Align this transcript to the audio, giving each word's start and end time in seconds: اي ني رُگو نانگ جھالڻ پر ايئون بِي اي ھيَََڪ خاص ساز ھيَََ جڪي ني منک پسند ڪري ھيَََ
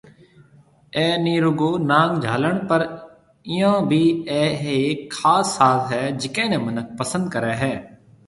اي 0.95 1.05
ني 1.23 1.35
رُگو 1.45 1.71
نانگ 1.89 2.13
جھالڻ 2.23 2.55
پر 2.69 2.81
ايئون 3.49 3.75
بِي 3.89 4.03
اي 4.31 4.43
ھيَََڪ 4.61 4.97
خاص 5.17 5.45
ساز 5.57 5.79
ھيَََ 5.91 6.03
جڪي 6.21 6.45
ني 6.51 6.57
منک 6.65 6.87
پسند 6.99 7.25
ڪري 7.33 7.53
ھيَََ 7.61 7.73